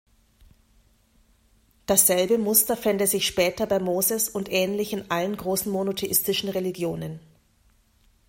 Dasselbe 1.85 2.39
Muster 2.39 2.75
fände 2.75 3.05
sich 3.05 3.27
später 3.27 3.67
bei 3.67 3.77
Moses 3.77 4.29
und 4.29 4.49
ähnlich 4.51 4.93
in 4.93 5.11
allen 5.11 5.37
großen 5.37 5.71
monotheistischen 5.71 6.49
Religionen. 6.49 7.19